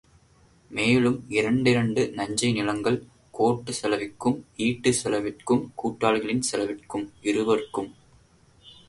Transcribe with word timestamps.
மேலும் 0.71 1.17
இரண்டிரண்டு 1.29 2.03
நஞ்சை 2.11 2.51
நிலங்கள், 2.53 2.97
கோர்ட்டு 3.31 3.73
செலவிற்கும், 3.81 4.39
வீட்டு 4.57 4.93
செலவிற்கும், 5.03 5.63
கூட்டாளிகளின் 5.83 6.43
செலவிற்கும், 6.51 7.05
இருவர்க்கும் 7.21 7.91
செலவாயின. 7.91 8.77